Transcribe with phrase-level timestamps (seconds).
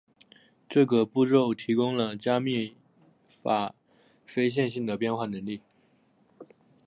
[0.67, 2.73] 这个步骤提供了加密
[3.29, 3.75] 法
[4.25, 5.61] 非线性的变换能力。